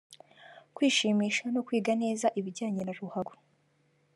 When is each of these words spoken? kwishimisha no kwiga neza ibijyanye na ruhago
kwishimisha 0.75 1.43
no 1.53 1.61
kwiga 1.67 1.91
neza 2.03 2.27
ibijyanye 2.39 2.81
na 2.83 2.93
ruhago 2.99 3.33